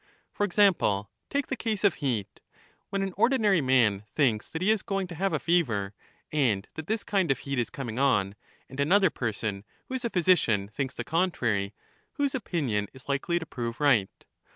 [0.31, 2.39] For example, take the case of heat:—
[2.89, 5.93] When an Certainly ordinary man thinks that he is going to have a fever,
[6.31, 8.33] and ^"f that this kind of heat is coming on,
[8.67, 11.75] and another person, who medidne; is a physician, thinks the contrary,
[12.13, 14.09] whose opinion is likely to prove right?